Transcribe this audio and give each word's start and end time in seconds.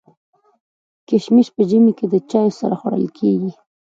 کشمش 1.07 1.47
په 1.55 1.61
ژمي 1.69 1.91
کي 1.97 2.05
د 2.09 2.15
چايو 2.29 2.57
سره 2.59 2.75
خوړل 2.79 3.05
کيږي. 3.17 3.51